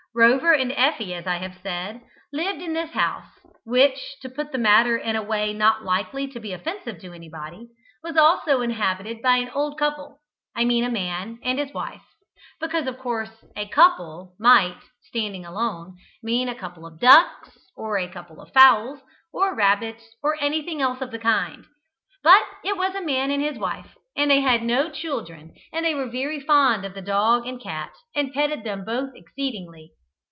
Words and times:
Rover 0.13 0.51
and 0.51 0.73
Effie, 0.73 1.13
as 1.13 1.25
I 1.25 1.37
have 1.37 1.57
said, 1.63 2.01
lived 2.33 2.61
in 2.61 2.73
this 2.73 2.89
house, 2.91 3.29
which, 3.63 4.17
to 4.21 4.27
put 4.27 4.51
the 4.51 4.57
matter 4.57 4.97
in 4.97 5.15
a 5.15 5.21
way 5.23 5.53
not 5.53 5.85
likely 5.85 6.27
to 6.33 6.39
be 6.41 6.51
offensive 6.51 6.99
to 6.99 7.13
anybody, 7.13 7.69
was 8.03 8.17
also 8.17 8.59
inhabited 8.59 9.21
by 9.21 9.37
an 9.37 9.49
old 9.51 9.79
couple 9.79 10.19
I 10.53 10.65
mean 10.65 10.83
a 10.83 10.89
man 10.91 11.39
and 11.45 11.57
his 11.57 11.73
wife; 11.73 12.01
because, 12.59 12.87
of 12.87 12.99
course, 12.99 13.29
"a 13.55 13.69
couple" 13.69 14.33
might, 14.37 14.79
standing 15.01 15.45
alone, 15.45 15.95
mean 16.21 16.49
a 16.49 16.55
couple 16.55 16.85
of 16.85 16.99
ducks, 16.99 17.57
or 17.77 17.97
a 17.97 18.09
couple 18.09 18.41
of 18.41 18.51
fowls, 18.51 18.99
or 19.31 19.55
rabbits, 19.55 20.03
or 20.21 20.35
anything 20.43 20.81
else 20.81 20.99
of 20.99 21.11
the 21.11 21.19
kind. 21.19 21.63
But 22.21 22.43
it 22.65 22.75
was 22.75 22.95
a 22.95 23.01
man 23.01 23.31
and 23.31 23.41
his 23.41 23.57
wife, 23.57 23.95
and 24.17 24.29
they 24.29 24.41
had 24.41 24.61
no 24.61 24.89
children, 24.89 25.53
and 25.71 25.85
they 25.85 25.95
were 25.95 26.09
very 26.09 26.41
fond 26.41 26.83
of 26.83 26.95
the 26.95 27.01
dog 27.01 27.47
and 27.47 27.61
cat, 27.61 27.93
and 28.13 28.33
petted 28.33 28.65
them 28.65 28.83
both 28.83 29.11
exceedingly. 29.15 29.93